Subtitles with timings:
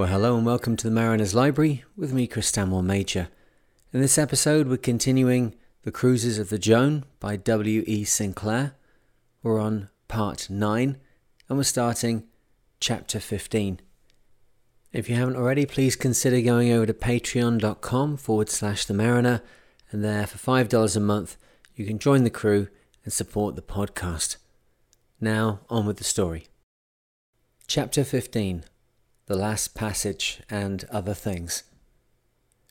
[0.00, 3.28] Well, hello and welcome to the Mariner's Library with me, Chris Stanmore Major.
[3.92, 8.04] In this episode, we're continuing The Cruises of the Joan by W.E.
[8.04, 8.72] Sinclair.
[9.42, 10.96] We're on part 9
[11.50, 12.24] and we're starting
[12.80, 13.78] chapter 15.
[14.90, 19.42] If you haven't already, please consider going over to patreon.com forward slash the mariner,
[19.90, 21.36] and there for $5 a month,
[21.74, 22.68] you can join the crew
[23.04, 24.38] and support the podcast.
[25.20, 26.46] Now, on with the story.
[27.66, 28.64] Chapter 15
[29.30, 31.62] The Last Passage and Other Things.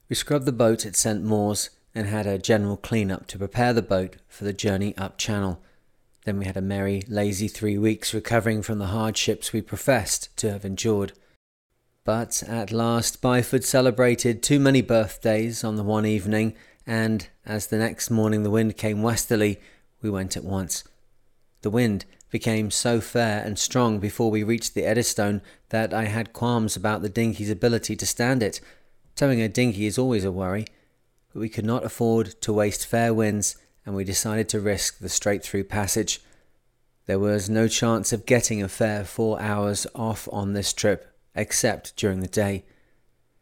[0.10, 1.24] We scrubbed the boat at St.
[1.24, 5.18] Mawes and had a general clean up to prepare the boat for the journey up
[5.18, 5.62] channel.
[6.26, 10.52] Then we had a merry, lazy three weeks recovering from the hardships we professed to
[10.52, 11.14] have endured.
[12.04, 17.78] But at last Byford celebrated too many birthdays on the one evening, and as the
[17.78, 19.62] next morning the wind came westerly,
[20.02, 20.84] we went at once.
[21.62, 26.34] The wind became so fair and strong before we reached the Eddystone that I had
[26.34, 28.62] qualms about the dinghy's ability to stand it.
[29.16, 30.66] Towing a dinghy is always a worry,
[31.34, 35.10] but we could not afford to waste fair winds, and we decided to risk the
[35.10, 36.22] straight through passage.
[37.06, 41.96] There was no chance of getting a fair four hours off on this trip, except
[41.96, 42.66] during the day.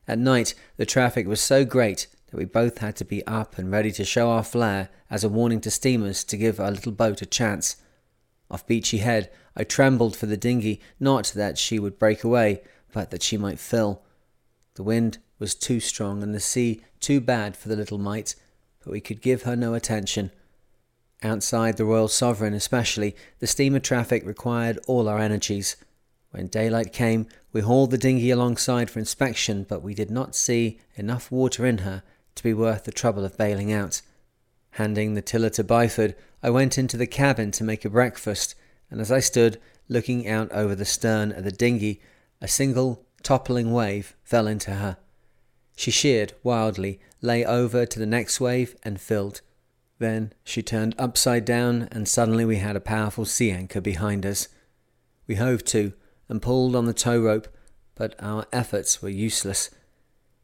[0.08, 3.72] At night, the traffic was so great that we both had to be up and
[3.72, 7.22] ready to show our flare as a warning to steamers to give our little boat
[7.22, 7.76] a chance.
[8.50, 12.62] Off Beachy Head, I trembled for the dinghy, not that she would break away,
[12.94, 14.02] but that she might fill.
[14.76, 18.36] The wind was too strong and the sea too bad for the little mite,
[18.84, 20.32] but we could give her no attention.
[21.24, 25.76] Outside the Royal Sovereign, especially, the steamer traffic required all our energies.
[26.32, 30.80] When daylight came, we hauled the dinghy alongside for inspection, but we did not see
[30.96, 32.04] enough water in her
[32.36, 34.02] to be worth the trouble of bailing out.
[34.78, 38.54] Handing the tiller to Byford, I went into the cabin to make a breakfast,
[38.92, 42.00] and as I stood looking out over the stern of the dinghy,
[42.42, 44.98] a single toppling wave fell into her.
[45.76, 49.42] She sheered wildly, lay over to the next wave, and filled.
[49.98, 54.48] Then she turned upside down, and suddenly we had a powerful sea anchor behind us.
[55.26, 55.94] We hove to
[56.30, 57.48] and pulled on the tow rope,
[57.96, 59.72] but our efforts were useless.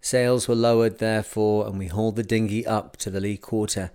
[0.01, 3.91] Sails were lowered, therefore, and we hauled the dinghy up to the lee quarter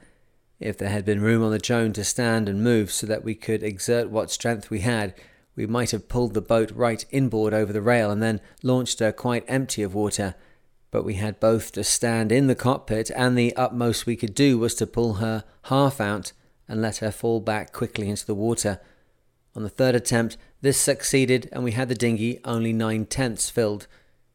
[0.61, 3.35] if there had been room on the Joan to stand and move so that we
[3.35, 5.15] could exert what strength we had,
[5.55, 9.13] we might have pulled the boat right inboard over the rail and then launched her
[9.13, 10.35] quite empty of water.
[10.91, 14.59] But we had both to stand in the cockpit, and the utmost we could do
[14.59, 16.33] was to pull her half out
[16.67, 18.81] and let her fall back quickly into the water.
[19.55, 23.87] On the third attempt, this succeeded, and we had the dinghy only nine tenths filled.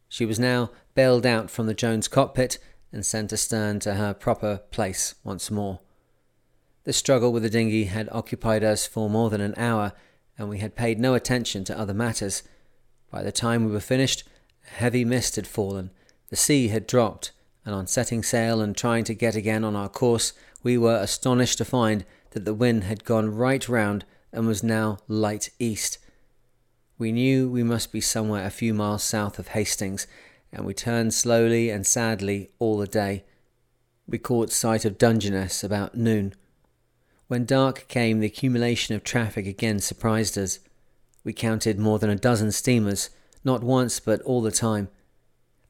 [0.10, 2.60] She was now bailed out from the Joan's cockpit
[2.92, 5.80] and sent astern to her proper place once more.
[6.86, 9.94] The struggle with the dinghy had occupied us for more than an hour,
[10.38, 12.44] and we had paid no attention to other matters.
[13.10, 14.24] By the time we were finished,
[14.68, 15.92] a heavy mist had fallen,
[16.30, 17.32] the sea had dropped,
[17.66, 21.58] and on setting sail and trying to get again on our course, we were astonished
[21.60, 26.00] to find that the wind had gone right round and was now light east.
[26.98, 30.06] We knew we must be somewhere a few miles south of Hastings,
[30.52, 33.24] and we turned slowly and sadly all the day.
[34.08, 36.34] We caught sight of Dungeness about noon.
[37.34, 40.60] When dark came, the accumulation of traffic again surprised us.
[41.24, 43.10] We counted more than a dozen steamers,
[43.44, 44.90] not once but all the time.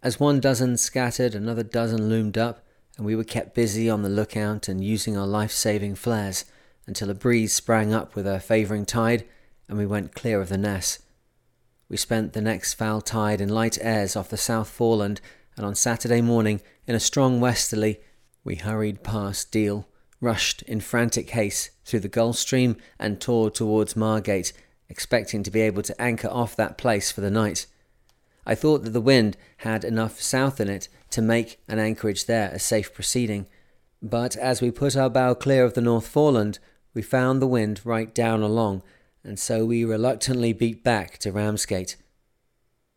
[0.01, 2.65] As one dozen scattered, another dozen loomed up,
[2.97, 6.43] and we were kept busy on the lookout and using our life saving flares
[6.85, 9.23] until a breeze sprang up with a favouring tide
[9.69, 10.99] and we went clear of the Ness.
[11.87, 15.21] We spent the next foul tide in light airs off the South Foreland,
[15.55, 18.01] and on Saturday morning, in a strong westerly,
[18.43, 19.87] we hurried past Deal
[20.23, 24.53] rushed in frantic haste through the Gull Stream and tore towards Margate,
[24.87, 27.67] expecting to be able to anchor off that place for the night.
[28.45, 32.49] I thought that the wind had enough south in it to make an anchorage there
[32.51, 33.47] a safe proceeding,
[34.01, 36.59] but as we put our bow clear of the North Foreland,
[36.93, 38.81] we found the wind right down along,
[39.23, 41.95] and so we reluctantly beat back to Ramsgate.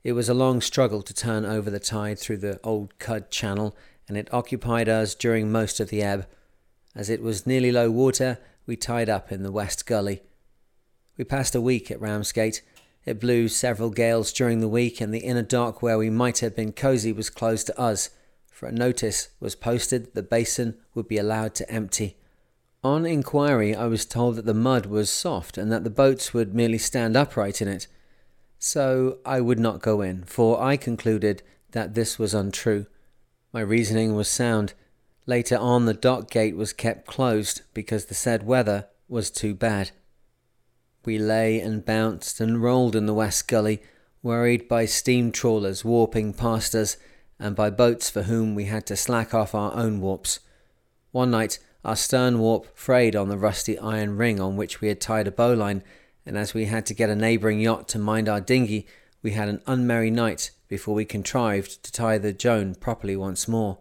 [0.02, 3.76] It was a long struggle to turn over the tide through the old Cudd Channel,
[4.08, 6.26] and it occupied us during most of the ebb.
[6.96, 10.22] As it was nearly low water, we tied up in the West Gully.
[11.18, 12.62] We passed a week at Ramsgate.
[13.04, 16.56] It blew several gales during the week, and the inner dock where we might have
[16.56, 18.08] been cosy was closed to us,
[18.50, 22.16] for a notice was posted that the basin would be allowed to empty.
[22.82, 26.54] On inquiry, I was told that the mud was soft and that the boats would
[26.54, 27.88] merely stand upright in it.
[28.58, 32.86] So I would not go in, for I concluded that this was untrue.
[33.52, 34.72] My reasoning was sound.
[35.26, 39.90] Later on, the dock gate was kept closed because the said weather was too bad.
[41.04, 43.82] We lay and bounced and rolled in the West Gully,
[44.22, 46.96] worried by steam trawlers warping past us
[47.38, 50.40] and by boats for whom we had to slack off our own warps.
[51.10, 55.00] One night, our stern warp frayed on the rusty iron ring on which we had
[55.00, 55.82] tied a bowline,
[56.24, 58.86] and as we had to get a neighbouring yacht to mind our dinghy,
[59.22, 63.78] we had an unmerry night before we contrived to tie the Joan properly once more.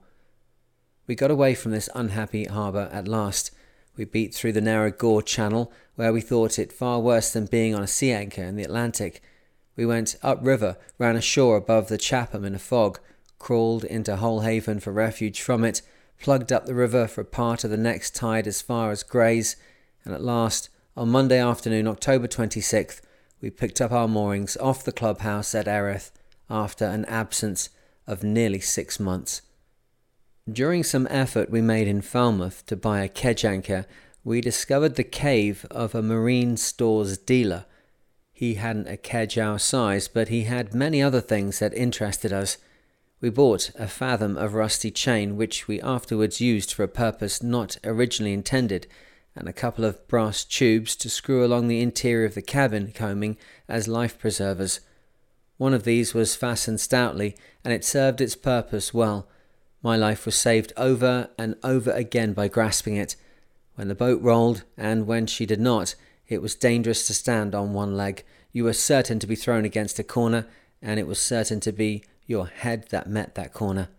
[1.07, 3.51] We got away from this unhappy harbour at last.
[3.95, 7.75] We beat through the narrow Gore Channel, where we thought it far worse than being
[7.75, 9.21] on a sea anchor in the Atlantic.
[9.75, 12.99] We went upriver, ran ashore above the Chapman in a fog,
[13.37, 15.81] crawled into Holehaven for refuge from it,
[16.19, 19.55] plugged up the river for part of the next tide as far as Grays,
[20.03, 23.01] and at last, on Monday afternoon, October 26th,
[23.41, 26.11] we picked up our moorings off the clubhouse at Erith
[26.49, 27.69] after an absence
[28.07, 29.41] of nearly six months.
[30.51, 33.87] During some effort we made in Falmouth to buy a kedge anchor,
[34.23, 37.65] we discovered the cave of a marine stores dealer.
[38.31, 42.59] He hadn't a kedge our size, but he had many other things that interested us.
[43.21, 47.77] We bought a fathom of rusty chain, which we afterwards used for a purpose not
[47.83, 48.85] originally intended,
[49.35, 53.37] and a couple of brass tubes to screw along the interior of the cabin coaming
[53.67, 54.79] as life preservers.
[55.57, 59.27] One of these was fastened stoutly, and it served its purpose well.
[59.85, 63.15] My life was saved over and over again by grasping it.
[63.75, 65.93] When the boat rolled, and when she did not,
[66.27, 68.23] it was dangerous to stand on one leg.
[68.51, 70.47] You were certain to be thrown against a corner,
[70.81, 73.89] and it was certain to be your head that met that corner.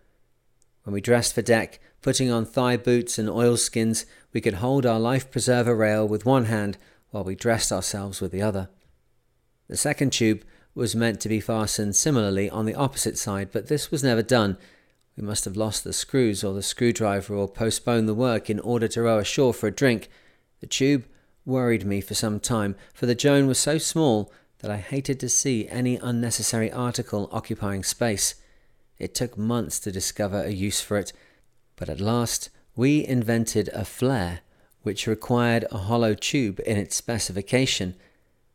[0.83, 4.99] When we dressed for deck, putting on thigh boots and oilskins, we could hold our
[4.99, 6.77] life preserver rail with one hand
[7.11, 8.67] while we dressed ourselves with the other.
[9.69, 10.43] The second tube
[10.75, 14.57] was meant to be fastened similarly on the opposite side, but this was never done.
[15.17, 18.87] We must have lost the screws or the screwdriver or postponed the work in order
[18.89, 20.09] to row ashore for a drink.
[20.59, 21.05] The tube
[21.43, 25.29] worried me for some time, for the Joan was so small that I hated to
[25.29, 28.35] see any unnecessary article occupying space.
[28.99, 31.13] It took months to discover a use for it,
[31.75, 34.41] but at last we invented a flare
[34.83, 37.95] which required a hollow tube in its specification.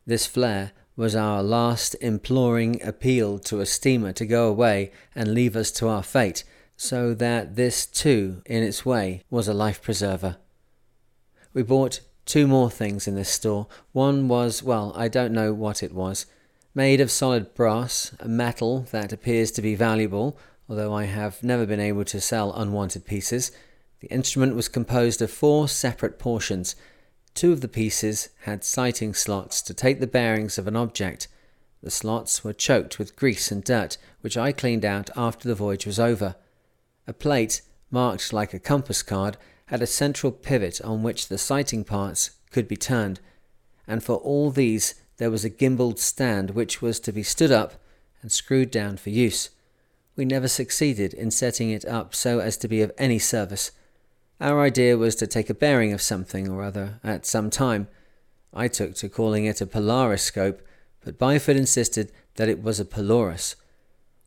[0.05, 5.55] This flare was our last imploring appeal to a steamer to go away and leave
[5.55, 6.43] us to our fate,
[6.75, 10.37] so that this too, in its way, was a life preserver.
[11.53, 13.67] We bought two more things in this store.
[13.91, 16.25] One was, well, I don't know what it was,
[16.73, 20.37] made of solid brass, a metal that appears to be valuable,
[20.67, 23.51] although I have never been able to sell unwanted pieces.
[23.99, 26.75] The instrument was composed of four separate portions
[27.33, 31.27] Two of the pieces had sighting slots to take the bearings of an object.
[31.81, 35.85] The slots were choked with grease and dirt, which I cleaned out after the voyage
[35.85, 36.35] was over.
[37.07, 37.61] A plate,
[37.91, 42.67] marked like a compass card, had a central pivot on which the sighting parts could
[42.67, 43.19] be turned,
[43.87, 47.73] and for all these there was a gimbaled stand which was to be stood up
[48.21, 49.49] and screwed down for use.
[50.15, 53.71] We never succeeded in setting it up so as to be of any service.
[54.39, 57.87] Our idea was to take a bearing of something or other at some time.
[58.53, 60.59] I took to calling it a polariscope,
[61.03, 63.55] but Byford insisted that it was a pelorus.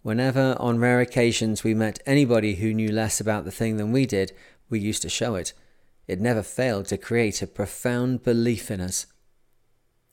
[0.07, 4.07] Whenever, on rare occasions, we met anybody who knew less about the thing than we
[4.07, 4.31] did,
[4.71, 5.53] we used to show it.
[6.07, 9.07] It never failed to create a profound belief in us.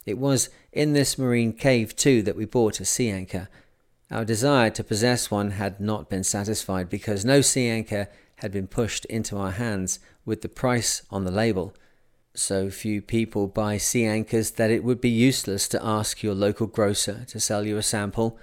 [0.04, 3.48] It was in this marine cave, too, that we bought a sea anchor.
[4.10, 8.08] Our desire to possess one had not been satisfied because no sea anchor
[8.38, 11.72] had been pushed into our hands with the price on the label.
[12.34, 16.66] So few people buy sea anchors that it would be useless to ask your local
[16.66, 18.40] grocer to sell you a sample.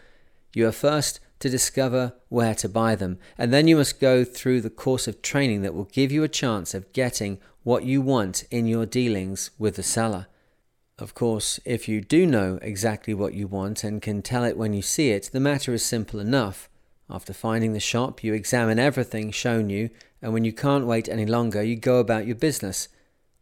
[0.53, 4.61] You are first to discover where to buy them, and then you must go through
[4.61, 8.43] the course of training that will give you a chance of getting what you want
[8.49, 10.27] in your dealings with the seller.
[10.97, 14.73] Of course, if you do know exactly what you want and can tell it when
[14.73, 16.69] you see it, the matter is simple enough.
[17.09, 19.89] After finding the shop, you examine everything shown you,
[20.21, 22.87] and when you can't wait any longer, you go about your business.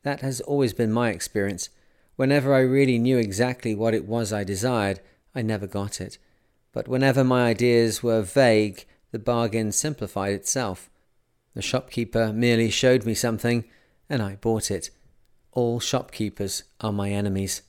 [0.03, 1.70] That has always been my experience.
[2.15, 5.01] Whenever I really knew exactly what it was I desired,
[5.36, 6.18] I never got it.
[6.72, 10.90] But whenever my ideas were vague, the bargain simplified itself.
[11.56, 13.66] The shopkeeper merely showed me something,
[14.10, 14.92] and I bought it.
[15.52, 17.64] All shopkeepers are my enemies.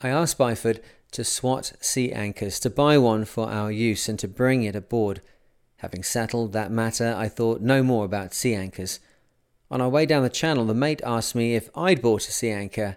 [0.00, 4.28] I asked Byford to swat sea anchors, to buy one for our use, and to
[4.28, 5.20] bring it aboard.
[5.78, 9.00] Having settled that matter, I thought no more about sea anchors.
[9.70, 12.50] On our way down the channel, the mate asked me if I'd bought a sea
[12.50, 12.96] anchor.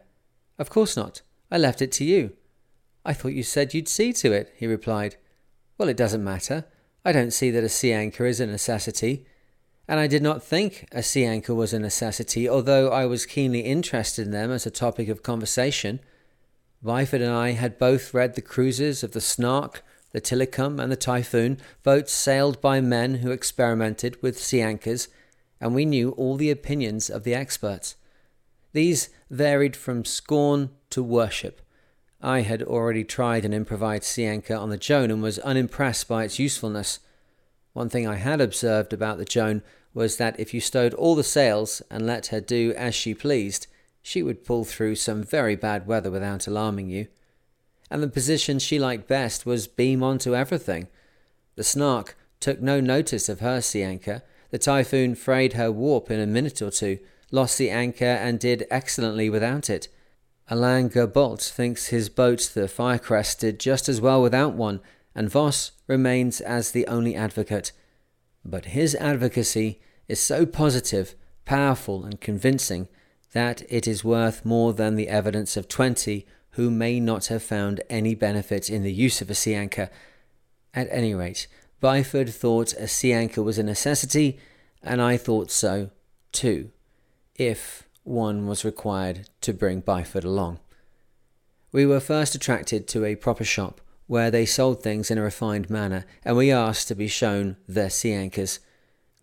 [0.60, 1.22] Of course not.
[1.50, 2.34] I left it to you.
[3.04, 5.16] I thought you said you'd see to it, he replied.
[5.78, 6.66] Well, it doesn't matter.
[7.04, 9.26] I don't see that a sea anchor is a necessity.
[9.88, 13.62] And I did not think a sea anchor was a necessity, although I was keenly
[13.62, 16.00] interested in them as a topic of conversation.
[16.84, 20.96] Byford and I had both read the cruises of the Snark, the Tillicum, and the
[20.96, 25.08] Typhoon, boats sailed by men who experimented with sea anchors,
[25.60, 27.96] and we knew all the opinions of the experts.
[28.74, 31.62] These varied from scorn to worship.
[32.24, 36.24] I had already tried an improvised sea anchor on the Joan and was unimpressed by
[36.24, 37.00] its usefulness.
[37.74, 39.64] One thing I had observed about the Joan
[39.94, 43.68] was that if you stowed all the sails and let her do as she pleased,
[44.02, 47.08] she would pull through some very bad weather without alarming you.
[47.90, 50.88] And the position she liked best was beam onto everything.
[51.56, 54.24] The Snark took no notice of her sea anchor.
[54.52, 57.00] The Typhoon frayed her warp in a minute or two,
[57.32, 59.88] lost the anchor, and did excellently without it.
[60.52, 64.82] Alain Gerbault thinks his boat, the Firecrest, did just as well without one,
[65.16, 67.72] and Voss remains as the only advocate.
[68.44, 69.80] But his advocacy
[70.10, 71.16] is so positive,
[71.46, 72.90] powerful, and convincing
[73.32, 77.80] that it is worth more than the evidence of twenty who may not have found
[77.90, 79.90] any benefit in the use of a sea anchor.
[80.74, 81.48] At any rate,
[81.82, 84.38] Byford thought a sea anchor was a necessity,
[84.84, 85.92] and I thought so
[86.34, 86.72] too,
[87.36, 90.60] if one was required to bring Byford along.
[91.72, 95.70] We were first attracted to a proper shop where they sold things in a refined
[95.70, 98.60] manner, and we asked to be shown their sea anchors.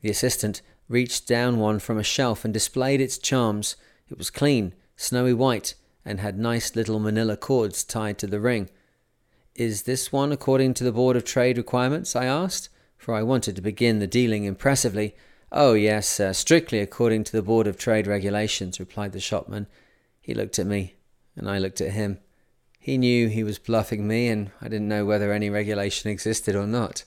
[0.00, 3.76] The assistant reached down one from a shelf and displayed its charms.
[4.08, 5.74] It was clean, snowy white,
[6.06, 8.70] and had nice little manila cords tied to the ring.
[9.54, 12.16] Is this one according to the Board of Trade requirements?
[12.16, 15.14] I asked, for I wanted to begin the dealing impressively.
[15.50, 19.66] Oh, yes, sir, strictly according to the Board of Trade regulations, replied the shopman.
[20.20, 20.96] He looked at me,
[21.36, 22.18] and I looked at him.
[22.78, 26.66] He knew he was bluffing me, and I didn't know whether any regulation existed or
[26.66, 27.04] not.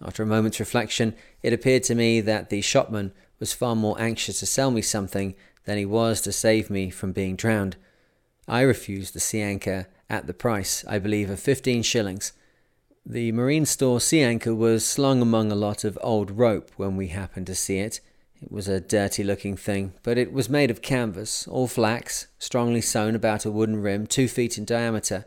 [0.00, 4.38] After a moment's reflection, it appeared to me that the shopman was far more anxious
[4.40, 7.76] to sell me something than he was to save me from being drowned.
[8.46, 12.32] I refused the sea anchor at the price, I believe, of fifteen shillings.
[13.08, 17.06] The marine store sea anchor was slung among a lot of old rope when we
[17.06, 18.00] happened to see it.
[18.42, 22.80] It was a dirty looking thing, but it was made of canvas, all flax, strongly
[22.80, 25.24] sewn about a wooden rim, two feet in diameter.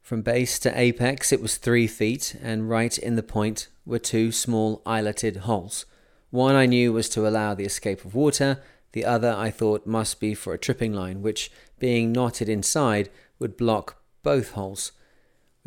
[0.00, 4.30] From base to apex it was three feet, and right in the point were two
[4.30, 5.86] small eyeletted holes.
[6.30, 10.20] One I knew was to allow the escape of water, the other I thought must
[10.20, 13.10] be for a tripping line, which, being knotted inside,
[13.40, 14.92] would block both holes.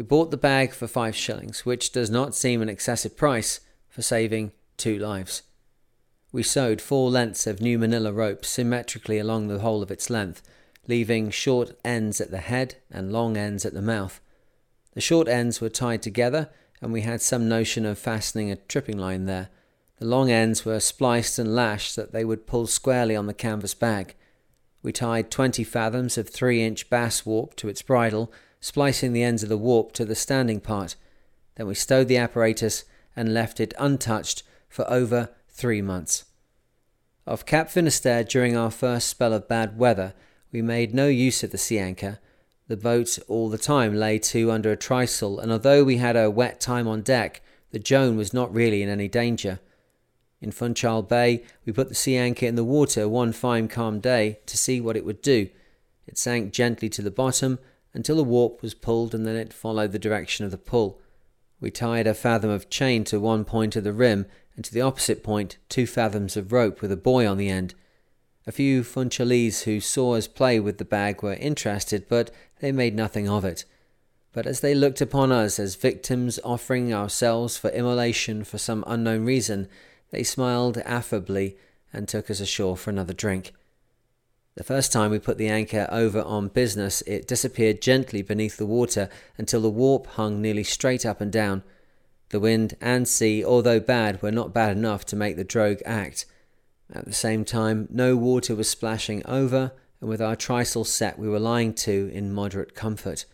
[0.01, 4.01] We bought the bag for five shillings, which does not seem an excessive price for
[4.01, 5.43] saving two lives.
[6.31, 10.41] We sewed four lengths of new manila rope symmetrically along the whole of its length,
[10.87, 14.19] leaving short ends at the head and long ends at the mouth.
[14.95, 16.49] The short ends were tied together,
[16.81, 19.49] and we had some notion of fastening a tripping line there.
[19.99, 23.35] The long ends were spliced and lashed so that they would pull squarely on the
[23.35, 24.15] canvas bag.
[24.81, 29.43] We tied twenty fathoms of three inch bass warp to its bridle, splicing the ends
[29.43, 30.95] of the warp to the standing part.
[31.55, 36.25] Then we stowed the apparatus and left it untouched for over three months.
[37.27, 40.13] Off Cap Finisterre during our first spell of bad weather,
[40.51, 42.19] we made no use of the sea anchor.
[42.67, 46.31] The boat all the time lay to under a trysail, and although we had a
[46.31, 47.41] wet time on deck,
[47.71, 49.59] the Joan was not really in any danger.
[50.39, 54.39] In Funchal Bay, we put the sea anchor in the water one fine calm day
[54.45, 55.49] to see what it would do.
[56.07, 57.59] It sank gently to the bottom
[57.93, 61.01] until the warp was pulled and then it followed the direction of the pull.
[61.59, 64.81] We tied a fathom of chain to one point of the rim and to the
[64.81, 67.75] opposite point two fathoms of rope with a buoy on the end.
[68.47, 72.95] A few Funchalese who saw us play with the bag were interested, but they made
[72.95, 73.65] nothing of it.
[74.33, 79.25] But as they looked upon us as victims offering ourselves for immolation for some unknown
[79.25, 79.67] reason,
[80.09, 81.57] they smiled affably
[81.93, 83.53] and took us ashore for another drink.
[84.55, 88.65] The first time we put the anchor over on business, it disappeared gently beneath the
[88.65, 91.63] water until the warp hung nearly straight up and down.
[92.29, 96.25] The wind and sea, although bad, were not bad enough to make the drogue act.
[96.93, 101.29] At the same time, no water was splashing over, and with our trysail set, we
[101.29, 103.25] were lying to in moderate comfort.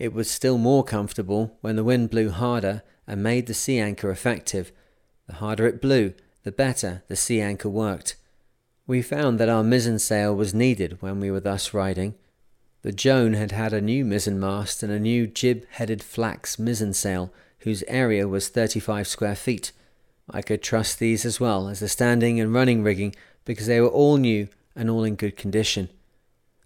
[0.00, 4.10] It was still more comfortable when the wind blew harder and made the sea anchor
[4.10, 4.72] effective.
[5.28, 8.16] The harder it blew, the better the sea anchor worked.
[8.86, 12.14] We found that our mizzen sail was needed when we were thus riding.
[12.82, 17.32] The Joan had had a new mizzen mast and a new jib-headed flax mizzen sail,
[17.60, 19.72] whose area was 35 square feet.
[20.30, 23.88] I could trust these as well as the standing and running rigging because they were
[23.88, 25.88] all new and all in good condition.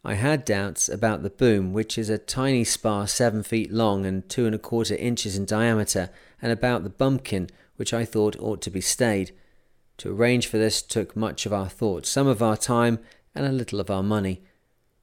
[0.05, 4.29] I had doubts about the boom, which is a tiny spar seven feet long and
[4.29, 6.11] two and a quarter inches in diameter,
[6.43, 9.33] and about the bumpkin, which I thought ought to be stayed.
[10.01, 13.01] To arrange for this took much of our thought, some of our time,
[13.35, 14.43] and a little of our money.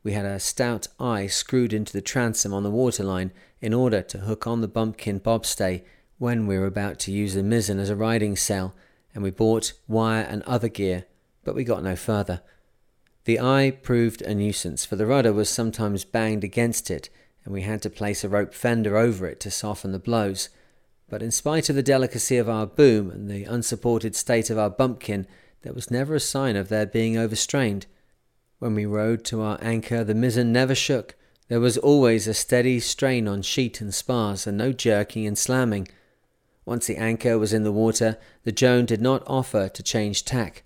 [0.01, 4.17] we had a stout eye screwed into the transom on the waterline in order to
[4.17, 5.83] hook on the bumpkin bobstay
[6.17, 8.73] when we were about to use the mizzen as a riding sail,
[9.13, 11.05] and we bought wire and other gear,
[11.43, 12.41] but we got no further.
[13.25, 17.11] The eye proved a nuisance, for the rudder was sometimes banged against it,
[17.45, 20.49] and we had to place a rope fender over it to soften the blows.
[21.09, 24.69] But in spite of the delicacy of our boom and the unsupported state of our
[24.69, 25.25] bumpkin,
[25.61, 27.85] there was never a sign of their being overstrained.
[28.59, 31.15] When we rode to our anchor, the mizzen never shook.
[31.47, 35.87] There was always a steady strain on sheet and spars, and no jerking and slamming.
[36.65, 40.63] Once the anchor was in the water, the Joan did not offer to change tack.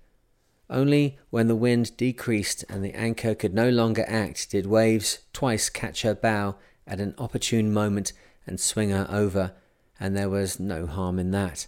[0.71, 5.69] Only when the wind decreased and the anchor could no longer act did waves twice
[5.69, 6.55] catch her bow
[6.87, 8.13] at an opportune moment
[8.47, 9.53] and swing her over,
[10.01, 11.67] and there was no harm in that.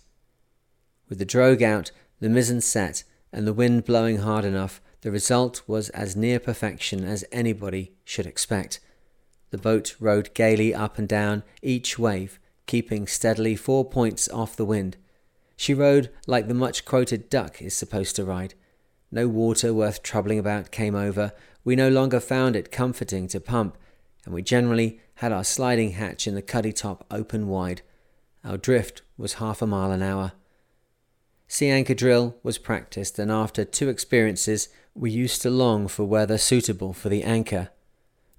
[1.07, 5.61] With the drogue out, the mizzen set, and the wind blowing hard enough, the result
[5.67, 8.79] was as near perfection as anybody should expect.
[9.51, 14.65] The boat rode gaily up and down each wave, keeping steadily four points off the
[14.65, 14.97] wind.
[15.55, 18.55] She rode like the much quoted duck is supposed to ride.
[19.11, 21.33] No water worth troubling about came over.
[21.63, 23.77] We no longer found it comforting to pump,
[24.25, 27.83] and we generally had our sliding hatch in the cuddy top open wide.
[28.43, 30.33] Our drift was half a mile an hour.
[31.47, 36.37] Sea anchor drill was practiced, and after two experiences, we used to long for weather
[36.37, 37.69] suitable for the anchor.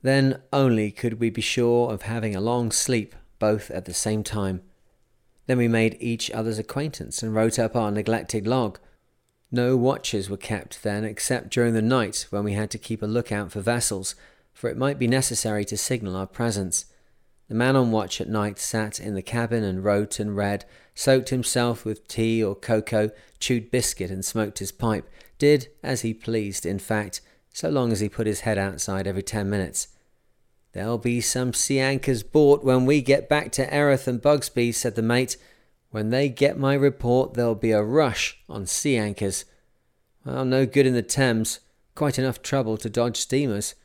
[0.03, 4.23] Then only could we be sure of having a long sleep both at the same
[4.23, 4.63] time.
[5.47, 8.79] Then we made each other's acquaintance and wrote up our neglected log.
[9.51, 13.07] No watches were kept then except during the night when we had to keep a
[13.07, 14.15] lookout for vessels,
[14.53, 16.87] for it might be necessary to signal our presence.
[17.49, 21.29] The man on watch at night sat in the cabin and wrote and read, soaked
[21.29, 26.65] himself with tea or cocoa, chewed biscuit and smoked his pipe, did as he pleased,
[26.65, 27.21] in fact,
[27.53, 29.89] so long as he put his head outside every ten minutes.
[30.73, 34.97] There'll be some sea anchors bought when we get back to Erith and Bugsby, said
[34.97, 35.37] the mate.
[35.91, 39.45] When they get my report, there'll be a rush on sea anchors.
[40.25, 41.61] Well, no good in the Thames.
[41.95, 43.77] Quite enough trouble to dodge steamers.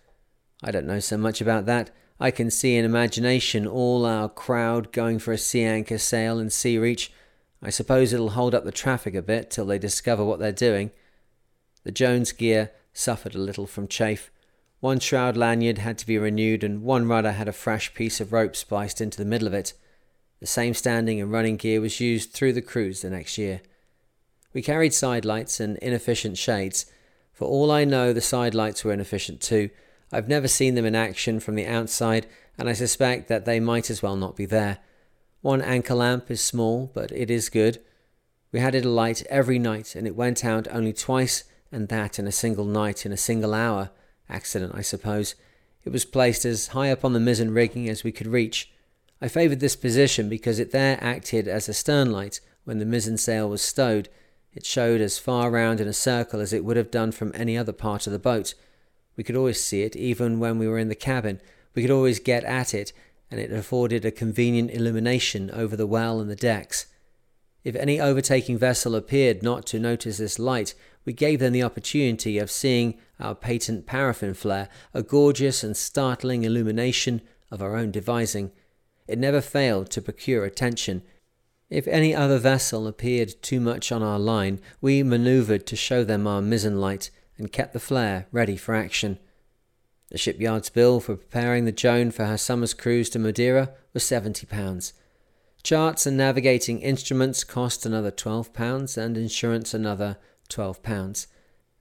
[0.63, 1.91] I don't know so much about that.
[2.19, 6.51] I can see in imagination all our crowd going for a sea anchor sail and
[6.51, 7.13] Sea Reach.
[7.61, 10.91] I suppose it'll hold up the traffic a bit till they discover what they're doing.
[11.83, 14.31] The Joan's gear suffered a little from chafe.
[14.81, 18.33] One shroud lanyard had to be renewed, and one rudder had a fresh piece of
[18.33, 19.73] rope spliced into the middle of it.
[20.39, 23.61] The same standing and running gear was used through the cruise the next year.
[24.53, 26.85] We carried sidelights and inefficient shades.
[27.33, 29.69] For all I know, the sidelights were inefficient too.
[30.11, 32.25] I've never seen them in action from the outside,
[32.57, 34.79] and I suspect that they might as well not be there.
[35.41, 37.79] One anchor lamp is small, but it is good.
[38.51, 42.27] We had it alight every night, and it went out only twice, and that in
[42.27, 43.91] a single night, in a single hour.
[44.27, 45.35] Accident, I suppose.
[45.85, 48.71] It was placed as high up on the mizzen rigging as we could reach.
[49.21, 53.17] I favoured this position because it there acted as a stern light when the mizzen
[53.17, 54.09] sail was stowed.
[54.53, 57.57] It showed as far round in a circle as it would have done from any
[57.57, 58.53] other part of the boat.
[59.19, 61.41] We could always see it, even when we were in the cabin.
[61.75, 62.93] We could always get at it,
[63.29, 66.85] and it afforded a convenient illumination over the well and the decks.
[67.65, 72.37] If any overtaking vessel appeared not to notice this light, we gave them the opportunity
[72.37, 77.19] of seeing our patent paraffin flare, a gorgeous and startling illumination
[77.51, 78.53] of our own devising.
[79.05, 81.01] It never failed to procure attention.
[81.69, 86.25] If any other vessel appeared too much on our line, we manoeuvred to show them
[86.25, 89.17] our mizzen light and kept the flare ready for action.
[90.11, 94.45] The shipyard's bill for preparing the Joan for her summer's cruise to Madeira was seventy
[94.45, 94.93] pounds.
[95.63, 101.27] Charts and navigating instruments cost another twelve pounds, and insurance another twelve pounds.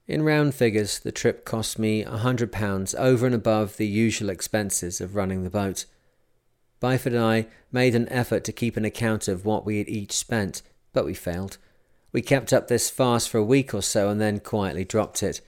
[0.07, 4.31] In round figures, the trip cost me a hundred pounds over and above the usual
[4.31, 5.85] expenses of running the boat.
[6.81, 10.13] Byford and I made an effort to keep an account of what we had each
[10.13, 11.59] spent, but we failed.
[12.13, 15.41] We kept up this farce for a week or so and then quietly dropped it.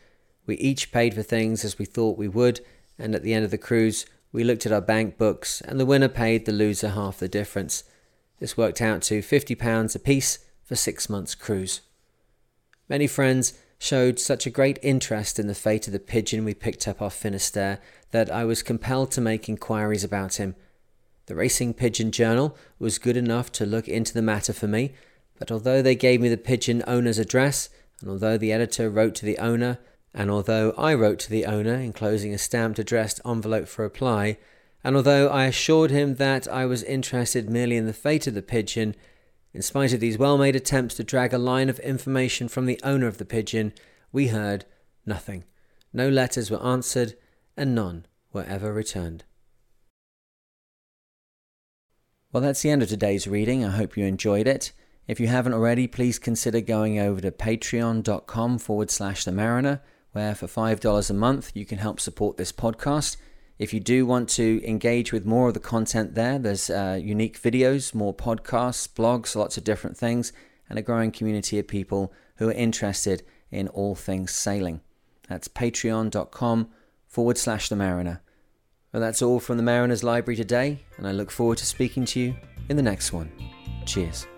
[0.47, 2.61] We each paid for things as we thought we would,
[2.99, 5.87] and at the end of the cruise, we looked at our bank books, and the
[5.87, 7.85] winner paid the loser half the difference.
[8.39, 11.81] This worked out to £50 apiece for six months' cruise.
[12.89, 16.87] Many friends showed such a great interest in the fate of the pigeon we picked
[16.87, 17.79] up off Finisterre
[18.11, 20.55] that I was compelled to make inquiries about him.
[21.27, 24.95] The Racing Pigeon Journal was good enough to look into the matter for me,
[25.41, 29.27] but although they gave me the pigeon owner's address, and although the editor wrote to
[29.27, 29.79] the owner,
[30.13, 34.37] and although I wrote to the owner enclosing a stamped addressed envelope for reply,
[34.85, 38.43] and although I assured him that I was interested merely in the fate of the
[38.43, 38.95] pigeon,
[39.55, 42.79] in spite of these well made attempts to drag a line of information from the
[42.85, 43.73] owner of the pigeon,
[44.13, 44.67] we heard
[45.07, 45.45] nothing.
[45.91, 47.15] No letters were answered,
[47.57, 49.25] and none were ever returned.
[52.31, 53.65] Well, that's the end of today's reading.
[53.65, 54.73] I hope you enjoyed it.
[55.11, 60.37] If you haven't already, please consider going over to patreon.com forward slash the mariner, where
[60.37, 63.17] for $5 a month you can help support this podcast.
[63.59, 67.43] If you do want to engage with more of the content there, there's uh, unique
[67.43, 70.33] videos, more podcasts, blogs, lots of different things,
[70.69, 74.81] and a growing community of people who are interested in all things sailing.
[75.29, 76.69] That's patreon.com
[77.09, 78.23] forward slash the mariner.
[78.93, 82.21] Well, that's all from the Mariner's Library today, and I look forward to speaking to
[82.21, 82.37] you
[82.69, 83.33] in the next one.
[83.87, 84.29] Cheers.